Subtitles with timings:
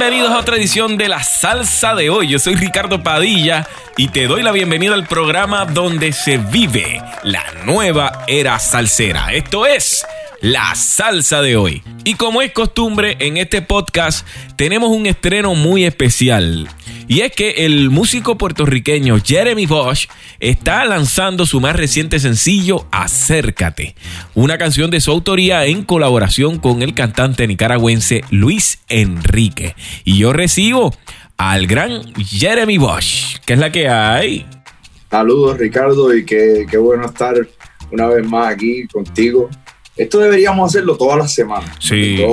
[0.00, 2.28] bienvenidos a otra edición de La Salsa de hoy.
[2.28, 3.68] Yo soy Ricardo Padilla
[3.98, 9.34] y te doy la bienvenida al programa donde se vive la nueva era salsera.
[9.34, 10.06] Esto es
[10.40, 11.82] La Salsa de hoy.
[12.04, 14.26] Y como es costumbre en este podcast,
[14.56, 16.66] tenemos un estreno muy especial.
[17.08, 20.08] Y es que el músico puertorriqueño Jeremy Bosch
[20.38, 23.94] está lanzando su más reciente sencillo Acércate,
[24.34, 29.76] una canción de su autoría en colaboración con el cantante nicaragüense Luis Enrique.
[30.04, 30.94] Y yo recibo
[31.36, 34.46] al gran Jeremy Bosch, que es la que hay.
[35.10, 37.34] Saludos Ricardo y qué, qué bueno estar
[37.92, 39.50] una vez más aquí contigo
[40.00, 41.76] esto deberíamos hacerlo todas las semanas.
[41.78, 42.24] Sí.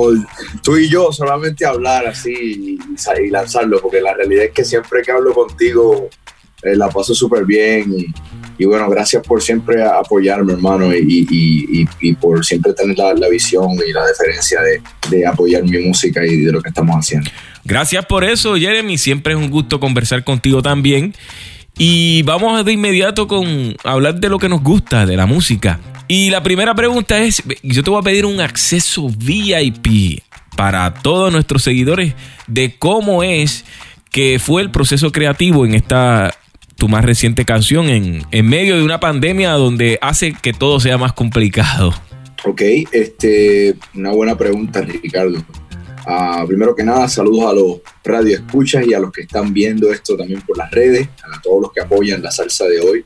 [0.63, 5.12] tú y yo solamente hablar así y, lanzarlo, porque la realidad es que siempre que
[5.12, 6.09] hablo contigo
[6.63, 7.93] eh, la paso súper bien
[8.57, 11.85] y, bueno, gracias por siempre apoyarme, hermano, y,
[12.21, 16.51] por siempre tener la, visión y la deferencia de, de apoyar mi música y de
[16.54, 17.29] lo que estamos haciendo.
[17.65, 18.98] Gracias por eso, Jeremy.
[18.98, 21.13] Siempre es un gusto conversar contigo también.
[21.77, 25.79] Y vamos de inmediato con hablar de lo que nos gusta, de la música.
[26.08, 30.22] Y la primera pregunta es, yo te voy a pedir un acceso VIP
[30.55, 32.13] para todos nuestros seguidores
[32.48, 33.66] de cómo es
[34.10, 36.34] que fue el proceso creativo en esta
[36.78, 41.12] tu más reciente canción en, medio de una pandemia donde hace que todo sea más
[41.13, 41.94] complicado.
[42.46, 45.44] Ok, este, una buena pregunta, Ricardo.
[46.05, 50.16] Ah, primero que nada, saludos a los radioescuchas y a los que están viendo esto
[50.16, 53.04] también por las redes, a todos los que apoyan la salsa de hoy.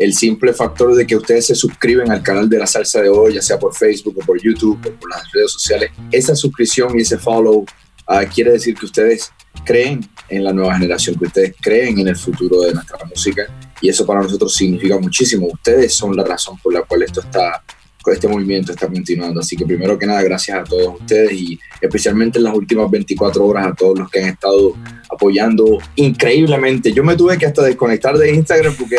[0.00, 3.34] El simple factor de que ustedes se suscriben al canal de la salsa de hoy,
[3.34, 7.02] ya sea por Facebook o por YouTube o por las redes sociales, esa suscripción y
[7.02, 7.66] ese follow
[8.06, 9.30] ah, quiere decir que ustedes
[9.62, 13.42] creen en la nueva generación, que ustedes creen en el futuro de nuestra música
[13.82, 15.48] y eso para nosotros significa muchísimo.
[15.52, 17.62] Ustedes son la razón por la cual esto está
[18.06, 19.40] este movimiento está continuando.
[19.40, 23.44] Así que primero que nada, gracias a todos ustedes y especialmente en las últimas 24
[23.44, 24.74] horas a todos los que han estado
[25.10, 26.92] apoyando increíblemente.
[26.92, 28.96] Yo me tuve que hasta desconectar de Instagram porque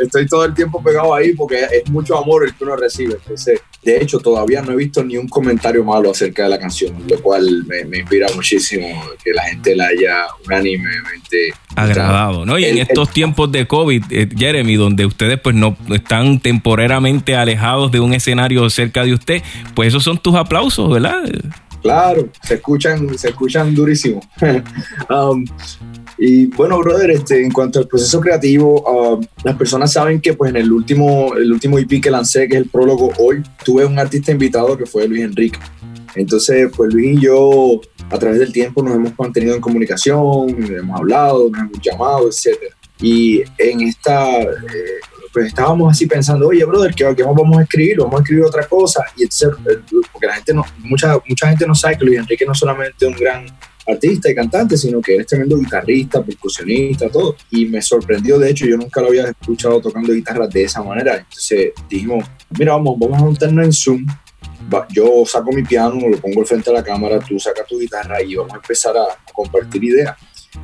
[0.00, 3.14] estoy todo el tiempo pegado ahí porque es mucho amor el que uno recibe.
[3.14, 6.92] Entonces, de hecho, todavía no he visto ni un comentario malo acerca de la canción,
[7.08, 8.84] lo cual me, inspira muchísimo
[9.24, 12.58] que la gente la haya unánimemente agradado, ¿no?
[12.58, 17.92] Y en estos tiempos de COVID, eh, Jeremy, donde ustedes pues no están temporariamente alejados
[17.92, 19.42] de un escenario cerca de usted,
[19.76, 21.22] pues esos son tus aplausos, ¿verdad?
[21.80, 24.20] Claro, se escuchan, se escuchan durísimo.
[25.08, 25.44] Um,
[26.18, 30.50] y bueno, brother, este, en cuanto al proceso creativo, um, las personas saben que pues
[30.50, 33.98] en el último, el último EP que lancé, que es el prólogo hoy, tuve un
[33.98, 35.58] artista invitado que fue Luis Enrique.
[36.14, 40.98] Entonces, pues Luis y yo, a través del tiempo, nos hemos mantenido en comunicación, hemos
[40.98, 42.56] hablado, nos hemos llamado, etc.
[42.98, 45.00] Y en esta, eh,
[45.34, 47.98] pues estábamos así pensando, oye, brother, ¿qué, ¿qué, vamos a escribir?
[47.98, 49.04] Vamos a escribir otra cosa.
[49.18, 49.54] Y etc.
[50.10, 53.04] porque la gente no, mucha, mucha gente no sabe que Luis Enrique no es solamente
[53.04, 53.44] un gran
[53.86, 57.36] artista y cantante, sino que es tremendo guitarrista, percusionista, todo.
[57.50, 61.16] Y me sorprendió, de hecho, yo nunca lo había escuchado tocando guitarra de esa manera.
[61.18, 62.24] Entonces dijimos,
[62.58, 64.06] mira, vamos, vamos a juntarnos en Zoom.
[64.90, 68.20] Yo saco mi piano, lo pongo al frente de la cámara, tú sacas tu guitarra
[68.22, 70.16] y vamos a empezar a compartir ideas.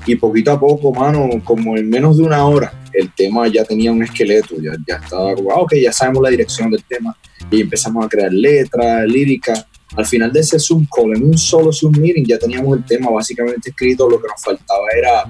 [0.06, 3.92] Y poquito a poco, mano, como en menos de una hora, el tema ya tenía
[3.92, 7.16] un esqueleto, ya, ya estaba, wow, ok, ya sabemos la dirección del tema.
[7.50, 9.66] Y empezamos a crear letras, líricas.
[9.96, 13.10] Al final de ese Zoom call, en un solo Zoom meeting, ya teníamos el tema
[13.10, 14.08] básicamente escrito.
[14.08, 15.24] Lo que nos faltaba era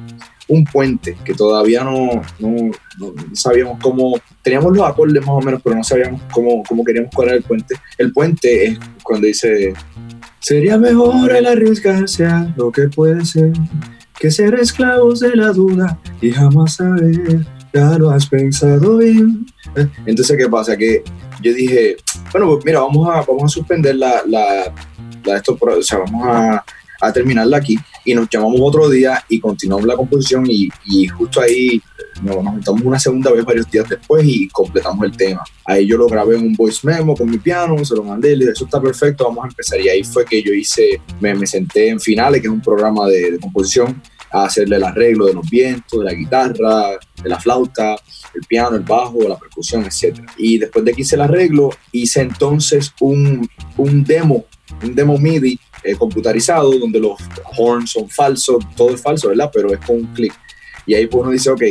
[0.49, 2.71] un puente que todavía no, no,
[3.33, 7.37] sabíamos cómo, teníamos los acordes más o menos, pero no sabíamos cómo, cómo queríamos correr
[7.37, 7.75] el puente.
[7.99, 9.73] El puente es cuando dice,
[10.41, 13.53] sería mejor el arriesgarse a lo que puede ser
[14.23, 17.45] que ser esclavos de la duda y jamás saber,
[17.75, 19.45] ya lo has pensado bien.
[20.07, 20.77] Entonces, ¿qué pasa?
[20.77, 21.03] Que
[21.43, 21.97] yo dije,
[22.33, 24.73] bueno, pues mira, vamos a, vamos a suspender la, la,
[25.25, 26.65] la esto, o sea, vamos a,
[27.01, 31.41] a, terminarla aquí y nos llamamos otro día y continuamos la composición y, y justo
[31.41, 31.81] ahí
[32.23, 35.43] nos, nos juntamos una segunda vez varios días después y completamos el tema.
[35.65, 38.45] Ahí yo lo grabé en un voice memo con mi piano, se lo mandé, le
[38.45, 39.81] dije, eso está perfecto, vamos a empezar.
[39.81, 43.07] Y ahí fue que yo hice, me, me senté en Finales, que es un programa
[43.09, 44.01] de, de composición,
[44.33, 46.91] hacerle el arreglo de los vientos, de la guitarra,
[47.23, 47.97] de la flauta,
[48.35, 50.19] el piano, el bajo, la percusión, etc.
[50.39, 54.47] Y después de que hice el arreglo, hice entonces un, un demo,
[54.83, 57.19] un demo MIDI eh, computarizado donde los
[57.59, 59.51] horns son falsos, todo es falso, ¿verdad?
[59.53, 60.33] Pero es con un clic.
[60.87, 61.63] Y ahí pues uno dice, ok,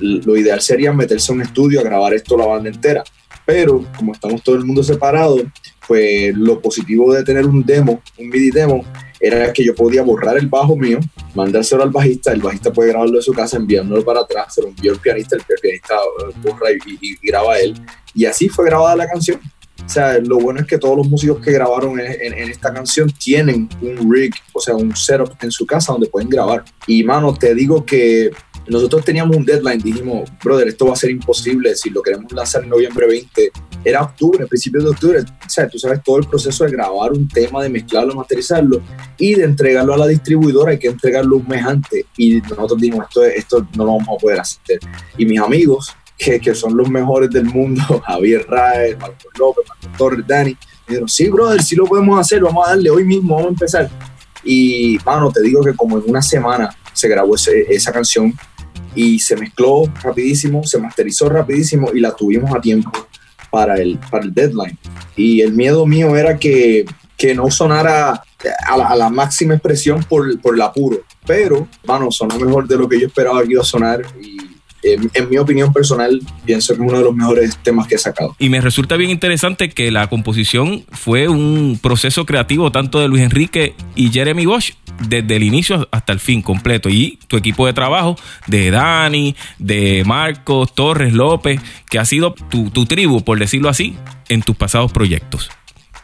[0.00, 3.02] lo ideal sería meterse a un estudio a grabar esto la banda entera.
[3.46, 5.40] Pero como estamos todo el mundo separado,
[5.86, 8.84] pues lo positivo de tener un demo, un MIDI demo,
[9.20, 11.00] era que yo podía borrar el bajo mío,
[11.34, 14.68] mandárselo al bajista, el bajista puede grabarlo de su casa, enviándolo para atrás, se lo
[14.68, 15.94] envió el pianista, el pianista
[16.42, 17.74] borra y, graba él.
[18.14, 19.40] Y así fue grabada la canción.
[19.84, 23.68] O sea, lo bueno es que todos los músicos que grabaron en, esta canción tienen
[23.80, 26.64] un rig, o sea, un setup en su casa donde pueden grabar.
[26.86, 28.30] Y mano, te digo que
[28.68, 32.62] nosotros teníamos un deadline, dijimos, brother, esto va a ser imposible si lo queremos lanzar
[32.64, 33.50] en noviembre 20.
[33.84, 35.20] Era octubre, principios de octubre.
[35.20, 38.82] O sea, tú sabes todo el proceso de grabar un tema, de mezclarlo, masterizarlo
[39.16, 42.04] y de entregarlo a la distribuidora, hay que entregarlo un mes antes.
[42.16, 44.80] Y nosotros dijimos, esto, esto no lo vamos a poder hacer.
[45.16, 49.98] Y mis amigos, que, que son los mejores del mundo, Javier Raez, Marcos López, Marcos
[49.98, 50.56] Torres, Dani,
[50.86, 53.90] dijeron, sí, brother, sí lo podemos hacer, vamos a darle hoy mismo, vamos a empezar.
[54.44, 58.32] Y, mano, te digo que como en una semana se grabó esa canción
[58.98, 62.90] y se mezcló rapidísimo, se masterizó rapidísimo y la tuvimos a tiempo
[63.48, 64.76] para el, para el deadline.
[65.14, 66.84] Y el miedo mío era que,
[67.16, 68.20] que no sonara
[68.66, 72.98] a la, máxima expresión por, por el apuro, pero, mano, sonó mejor de lo que
[72.98, 74.02] yo esperaba que iba a sonar
[74.82, 78.34] en, mi opinión personal, pienso que es uno de los mejores temas que he sacado.
[78.38, 83.22] Y me resulta bien interesante que la composición fue un proceso creativo tanto de Luis
[83.22, 84.74] Enrique y Jeremy Bosch
[85.08, 86.88] desde el inicio hasta el fin completo.
[86.88, 88.16] Y tu equipo de trabajo
[88.46, 91.60] de Dani, de Marcos, Torres, López,
[91.90, 93.96] que ha sido tu, tu tribu, por decirlo así,
[94.28, 95.50] en tus pasados proyectos.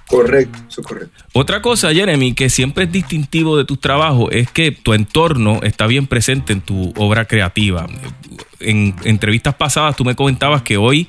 [0.07, 1.25] Correcto, eso es correcto.
[1.33, 5.87] Otra cosa, Jeremy, que siempre es distintivo de tus trabajos es que tu entorno está
[5.87, 7.87] bien presente en tu obra creativa
[8.65, 11.07] en entrevistas pasadas tú me comentabas que hoy,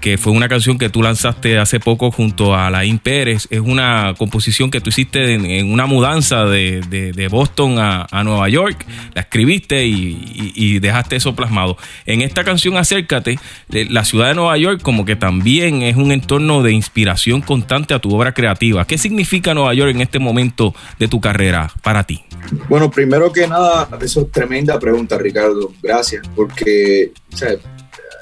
[0.00, 4.14] que fue una canción que tú lanzaste hace poco junto a Laín Pérez, es una
[4.16, 8.84] composición que tú hiciste en, una mudanza de, Boston a, Nueva York,
[9.14, 11.76] la escribiste y, dejaste eso plasmado.
[12.04, 13.38] En esta canción Acércate,
[13.68, 17.98] la ciudad de Nueva York como que también es un entorno de inspiración constante a
[17.98, 18.86] tu obra creativa.
[18.86, 22.22] ¿Qué significa Nueva York en este momento de tu carrera para ti?
[22.68, 25.72] Bueno, primero que nada, eso es tremenda pregunta, Ricardo.
[25.82, 27.12] Gracias, porque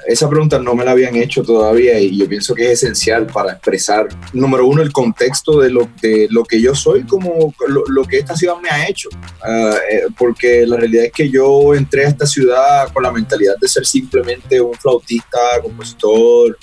[0.07, 3.53] esa pregunta no me la habían hecho todavía y yo pienso que es esencial para
[3.53, 8.19] expresar, número uno, el contexto de lo, de lo que yo soy, como lo, que
[8.19, 9.09] esta ciudad me ha hecho.
[9.47, 13.69] Eh, porque la realidad es que yo entré a esta ciudad con la mentalidad de
[13.69, 16.59] ser simplemente un flautista, compositor,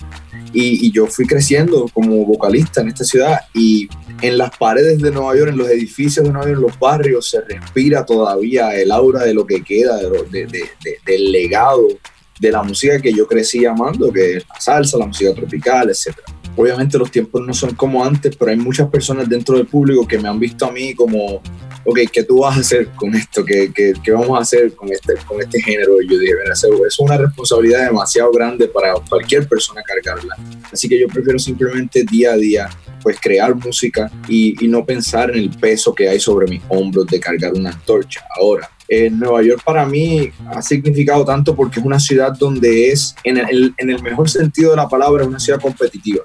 [0.53, 3.87] y, y yo fui creciendo como vocalista en esta ciudad y
[4.21, 7.29] en las paredes de Nueva York, en los edificios de Nueva York, en los barrios,
[7.29, 10.69] se respira todavía el aura de lo que queda, de,
[11.05, 11.87] del legado
[12.41, 16.17] de la música que yo crecí amando, que es la salsa, la música tropical, etc.
[16.55, 20.17] Obviamente los tiempos no son como antes, pero hay muchas personas dentro del público que
[20.17, 21.35] me han visto a mí como,
[21.85, 23.45] ok, ¿qué tú vas a hacer con esto?
[23.45, 26.01] ¿Qué, qué, qué vamos a hacer con este, con este género?
[26.01, 26.33] Y yo dije,
[26.87, 30.35] es una responsabilidad demasiado grande para cualquier persona cargarla.
[30.71, 32.69] Así que yo prefiero simplemente día a día
[33.03, 37.05] pues crear música y, y no pensar en el peso que hay sobre mis hombros
[37.05, 38.25] de cargar una antorcha.
[38.39, 38.67] Ahora,
[39.11, 43.73] Nueva York para mí ha significado tanto porque es una ciudad donde es, en el,
[43.77, 46.23] en el mejor sentido de la palabra, una ciudad competitiva.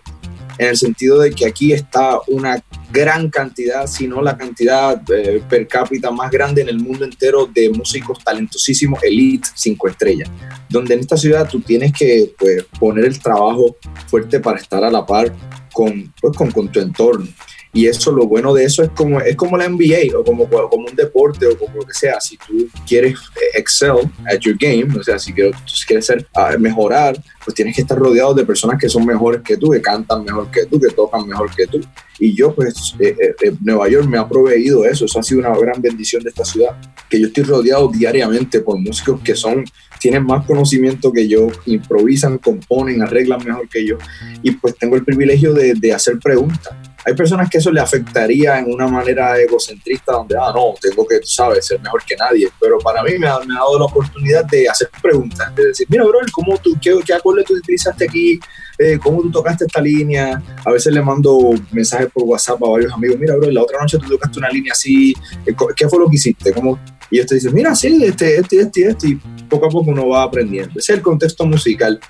[0.58, 5.42] En el sentido de que aquí está una gran cantidad, si no la cantidad eh,
[5.48, 10.30] per cápita más grande en el mundo entero de músicos talentosísimos, elite, cinco estrellas.
[10.68, 13.76] Donde en esta ciudad tú tienes que pues, poner el trabajo
[14.08, 15.32] fuerte para estar a la par
[15.72, 17.28] con, pues, con, con tu entorno.
[17.76, 20.86] Y eso, lo bueno de eso es como, es como la NBA o como, como
[20.86, 22.18] un deporte o como lo que sea.
[22.18, 25.54] Si tú quieres eh, excel at your game, o sea, si quieres,
[25.86, 29.58] quieres ser, ah, mejorar, pues tienes que estar rodeado de personas que son mejores que
[29.58, 31.82] tú, que cantan mejor que tú, que tocan mejor que tú.
[32.18, 35.04] Y yo, pues, eh, eh, Nueva York me ha proveído eso.
[35.04, 36.80] Eso ha sido una gran bendición de esta ciudad,
[37.10, 39.66] que yo estoy rodeado diariamente por músicos que son
[40.00, 43.98] tienen más conocimiento que yo, improvisan, componen, arreglan mejor que yo.
[44.42, 46.74] Y pues tengo el privilegio de hacer preguntas
[47.06, 51.20] hay personas que eso le afectaría en una manera egocentrista, donde, ah, no, tengo que,
[51.22, 52.48] sabes, ser mejor que nadie.
[52.60, 56.18] Pero para mí me ha, dado la oportunidad de hacer preguntas, de decir, mira, bro,
[56.32, 58.40] ¿cómo tú, qué, qué acorde tú utilizaste aquí?
[58.76, 60.42] Eh, ¿Cómo tú tocaste esta línea?
[60.64, 63.98] A veces le mando mensajes por WhatsApp a varios amigos, mira, bro, la otra noche
[63.98, 65.14] tú tocaste una línea así,
[65.46, 66.52] eh, ¿qué fue lo que hiciste?
[66.52, 66.76] ¿Cómo?
[67.08, 69.14] Y ellos te dicen, mira, sí, este, este, este, este, y
[69.48, 70.80] poco a poco uno va aprendiendo.
[70.80, 72.00] Ese es el contexto musical.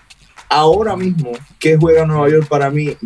[0.48, 2.96] Ahora mismo, ¿qué juega Nueva York para mí?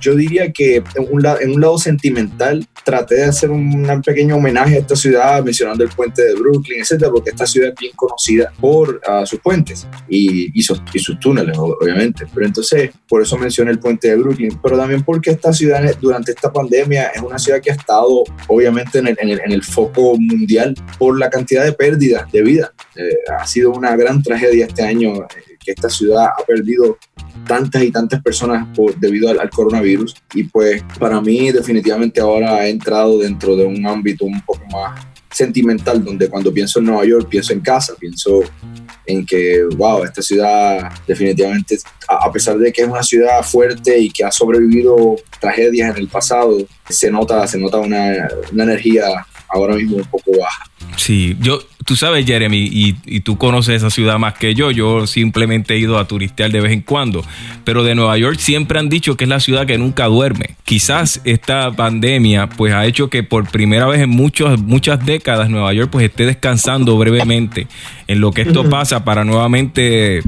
[0.00, 4.36] Yo diría que en un, lado, en un lado sentimental traté de hacer un, pequeño
[4.36, 7.92] homenaje a esta ciudad mencionando el puente de Brooklyn, etcétera, porque esta ciudad es bien
[7.96, 12.26] conocida por ah, sus puentes y, sus, y, sus, túneles, obviamente.
[12.32, 16.32] Pero entonces, por eso mencioné el puente de Brooklyn, pero también porque esta ciudad durante
[16.32, 20.74] esta pandemia es una ciudad que ha estado obviamente en el, en el, foco mundial
[20.98, 22.72] por la cantidad de pérdidas de vida.
[22.96, 25.26] Eh, ha sido una gran tragedia este año
[25.58, 26.98] que esta ciudad ha perdido
[27.46, 30.14] tantas y tantas personas por, debido al, coronavirus.
[30.34, 35.06] Y pues para mí definitivamente ahora ha entrado dentro de un ámbito un poco más
[35.30, 38.40] sentimental, donde cuando pienso en Nueva York pienso en casa, pienso
[39.04, 44.10] en que, wow, esta ciudad definitivamente, a pesar de que es una ciudad fuerte y
[44.10, 49.74] que ha sobrevivido tragedias en el pasado, se nota, se nota una, una energía ahora
[49.74, 50.64] mismo un poco baja.
[50.96, 54.70] Sí, yo, tú sabes, Jeremy, y, tú conoces esa ciudad más que yo.
[54.70, 57.24] Yo simplemente he ido a turistear de vez en cuando.
[57.64, 60.56] Pero de Nueva York siempre han dicho que es la ciudad que nunca duerme.
[60.64, 65.72] Quizás esta pandemia, pues, ha hecho que por primera vez en muchos, muchas décadas Nueva
[65.72, 67.68] York, pues, esté descansando brevemente
[68.06, 70.22] en lo que esto pasa para nuevamente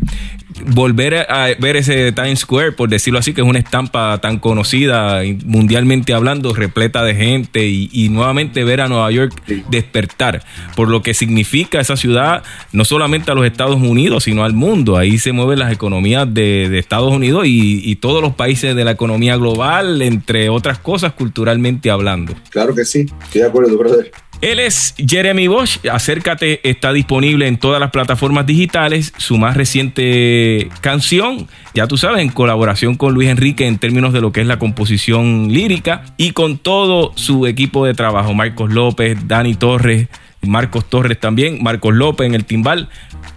[0.67, 5.23] volver a ver ese Times Square, por decirlo así, que es una estampa tan conocida
[5.45, 11.15] mundialmente hablando, repleta de gente y, nuevamente ver a Nueva York despertar, por lo que
[11.15, 14.97] significa esa ciudad no solamente a los Estados Unidos, sino al mundo.
[14.97, 18.93] Ahí se mueven las economías de, Estados Unidos y, y, todos los países de la
[18.93, 22.35] economía global, entre otras cosas, culturalmente hablando.
[22.51, 24.11] Claro que sí, estoy de acuerdo, brother.
[24.41, 25.87] Él es Jeremy Bosch.
[25.87, 29.13] Acércate está disponible en todas las plataformas digitales.
[29.19, 34.23] Su más reciente canción, ya tú sabes, en colaboración con Luis Enrique en términos de
[34.23, 39.19] lo que es la composición lírica y con todo su equipo de trabajo, Marcos López,
[39.29, 40.09] Dani Torres,
[40.41, 42.89] Marcos Torres también, Marcos López en el timbal,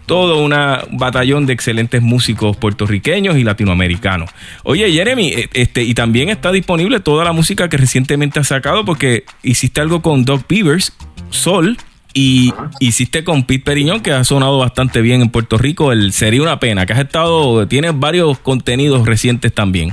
[0.06, 0.54] todo un
[0.98, 4.30] batallón de excelentes músicos puertorriqueños y latinoamericanos.
[4.64, 8.86] Oye, Jeremy, e, este, y también está disponible toda la música que recientemente has sacado
[8.86, 10.94] porque hiciste algo con Doc Beavers,
[11.30, 11.78] Sol,
[12.14, 15.92] y hiciste con Pete Periñón, que ha sonado bastante bien en Puerto Rico.
[15.92, 19.92] El Sería una pena, que has estado, tienes varios contenidos recientes también.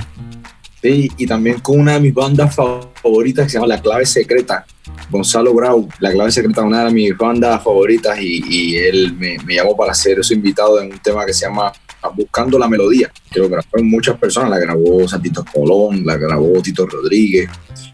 [0.81, 4.65] Sí, y también con una de mis bandas favoritas que se llama La Clave Secreta,
[5.11, 9.75] Gonzalo Grau, La Clave Secreta, una de mis bandas favoritas, y, él me, me, llamó
[9.75, 11.71] para ser su invitado en un tema que se llama
[12.09, 16.85] Buscando la Melodía, que lo grabó muchas personas, la grabó Santito Colón, la grabó Tito
[16.85, 17.49] Rodríguez,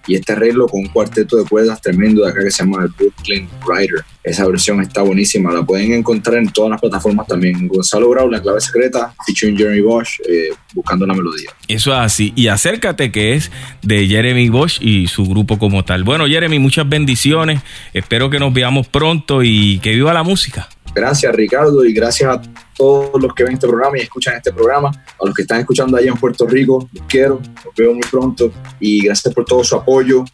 [0.08, 2.90] y este arreglo con un cuarteto de cuerdas tremendo de acá que se llama el
[2.90, 4.04] Brooklyn Rider.
[4.24, 7.68] Esa versión está buenísima, la pueden encontrar en todas las plataformas también.
[7.68, 11.50] Gonzalo Grau, La Clave Secreta, featuring Jeremy Bosch, eh, Buscando la Melodía.
[11.68, 16.04] Eso es así, y acércate que es de Jeremy Bosch y su grupo como tal.
[16.04, 17.62] Bueno, Jeremy, muchas bendiciones,
[17.94, 20.70] espero que nos veamos pronto y que viva la música.
[20.98, 22.42] Gracias Ricardo y gracias a
[22.76, 25.96] todos los que ven este programa y escuchan este programa, a los que están escuchando
[25.96, 29.76] allá en Puerto Rico, los quiero, los veo muy pronto y gracias por todo su
[29.76, 30.22] apoyo.
[30.22, 30.26] Uh,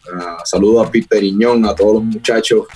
[0.42, 2.66] saludo a Pete Periñón, a todos los muchachos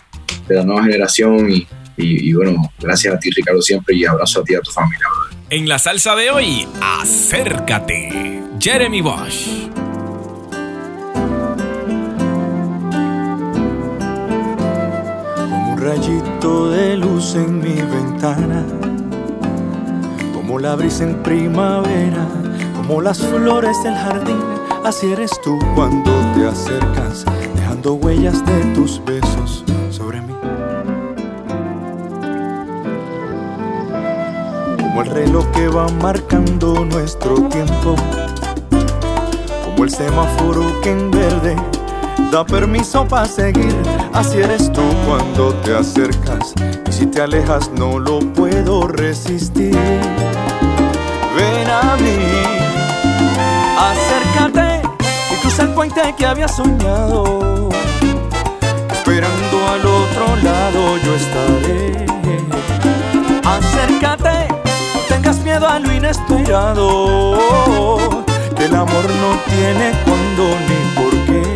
[0.47, 1.67] de la nueva generación y,
[1.97, 5.07] y, bueno, gracias a ti Ricardo siempre y abrazo a ti y a tu familia.
[5.49, 9.88] En la salsa de hoy, acércate, Jeremy Bosch.
[15.89, 18.63] Rayito de luz en mi ventana
[20.35, 22.27] como la brisa en primavera,
[22.77, 24.43] como las flores del jardín,
[24.85, 30.35] así eres tú cuando te acercas, dejando huellas de tus besos sobre mí.
[34.83, 37.95] Como el reloj que va marcando nuestro tiempo,
[39.65, 41.57] como el semáforo que en verde
[42.31, 43.75] da permiso para seguir.
[44.13, 46.55] Así eres tú cuando te acercas
[46.89, 49.77] y si te alejas no lo puedo resistir.
[51.37, 52.19] Ven a mí,
[53.79, 54.83] acércate
[55.33, 57.69] y cruza el puente que había soñado.
[58.93, 62.07] Esperando al otro lado yo estaré.
[63.45, 64.49] Acércate,
[65.09, 67.39] tengas miedo a lo inesperado.
[68.57, 71.48] Que el amor no tiene cuando ni por qué.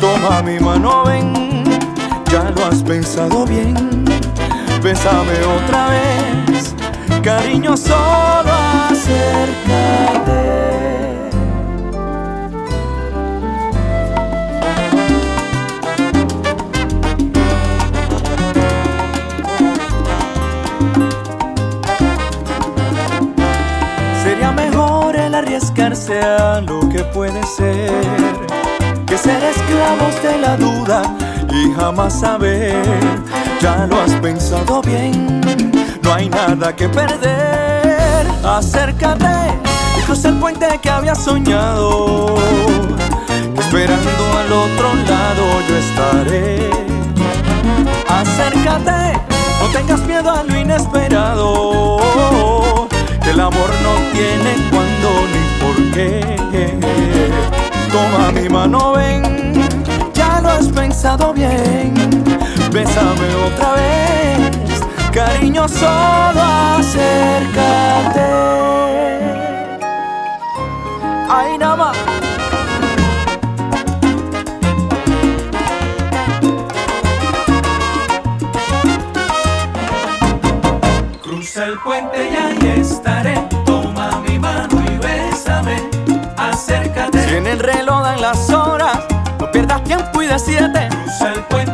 [0.00, 1.64] Toma mi mano, ven,
[2.30, 3.74] ya lo has pensado bien.
[4.82, 6.74] Bésame otra vez,
[7.22, 8.52] cariño, solo
[8.90, 9.83] acércate.
[30.40, 31.02] La duda
[31.50, 32.84] y jamás saber.
[33.60, 35.40] Ya lo has pensado bien,
[36.02, 38.26] no hay nada que perder.
[38.44, 39.54] Acércate
[39.98, 42.36] y cruza el puente que había soñado.
[43.58, 46.70] Esperando al otro lado yo estaré.
[48.08, 49.18] Acércate,
[49.60, 51.98] no tengas miedo a lo inesperado.
[53.22, 56.36] Que el amor no tiene cuándo ni por qué.
[57.90, 59.53] Toma mi mano, ven,
[60.54, 61.94] has pensado bien.
[62.72, 64.80] Bésame otra vez,
[65.12, 66.42] cariño, solo
[66.78, 68.30] acércate.
[71.28, 71.92] Ay, nada.
[81.22, 82.63] Cruza el puente y ahí.
[90.38, 90.88] 7.
[90.88, 91.73] Cruza el puente.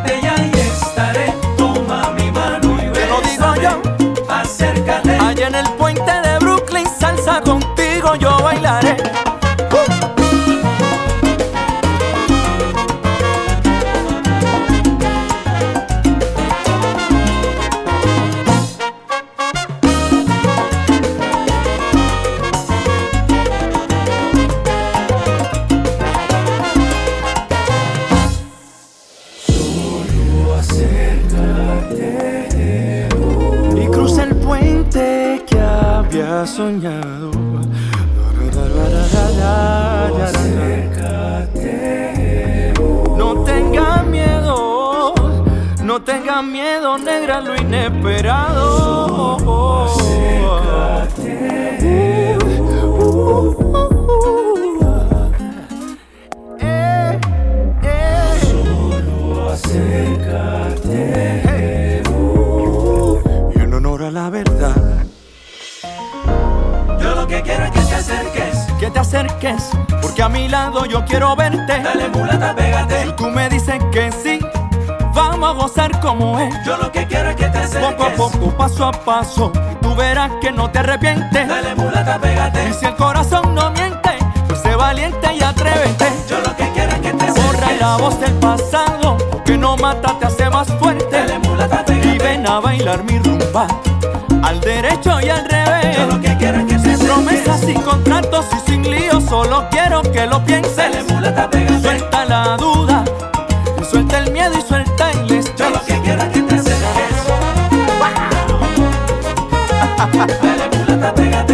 [36.71, 37.31] Soñado.
[43.17, 45.13] No tenga miedo,
[45.83, 48.50] no tenga miedo, negra, lo inesperado.
[75.89, 76.53] Como es.
[76.65, 77.93] Yo lo que quiero es que te acerques.
[77.93, 81.47] Poco a poco, paso a paso, y tú verás que no te arrepientes.
[81.47, 82.73] Dale mulata, Y pégate.
[82.73, 84.11] si el corazón no miente,
[84.47, 86.05] pues sé valiente y atrévete.
[86.29, 87.79] Yo lo que quiero es que te Borra acerques.
[87.81, 91.05] la voz del pasado, que no mata, te hace más fuerte.
[91.11, 92.23] Dale mulata, Y pégate.
[92.23, 93.67] ven a bailar mi rumba,
[94.43, 95.97] al derecho y al revés.
[95.97, 97.75] Yo lo que quiero es que te Sin promesas, acerques.
[97.75, 100.75] sin contratos y sin líos, solo quiero que lo pienses.
[100.75, 101.79] Dale mulata, pégate.
[101.81, 103.03] Suelta la duda
[105.61, 106.61] Solo que quiero que te